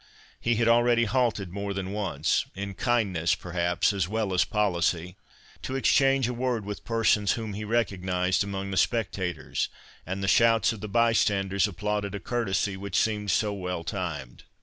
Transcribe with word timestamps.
He 0.39 0.55
had 0.55 0.67
already 0.67 1.05
halted 1.05 1.51
more 1.51 1.75
than 1.75 1.91
once, 1.91 2.47
in 2.55 2.73
kindness 2.73 3.35
perhaps 3.35 3.93
as 3.93 4.07
well 4.07 4.33
as 4.33 4.43
policy, 4.43 5.15
to 5.61 5.75
exchange 5.75 6.27
a 6.27 6.33
word 6.33 6.65
with 6.65 6.83
persons 6.83 7.33
whom 7.33 7.53
he 7.53 7.63
recognized 7.63 8.43
among 8.43 8.71
the 8.71 8.77
spectators, 8.77 9.69
and 10.03 10.23
the 10.23 10.27
shouts 10.27 10.73
of 10.73 10.81
the 10.81 10.87
bystanders 10.89 11.67
applauded 11.67 12.15
a 12.15 12.19
courtesy 12.19 12.75
which 12.75 12.99
seemed 12.99 13.29
so 13.29 13.53
well 13.53 13.83
timed. 13.83 14.41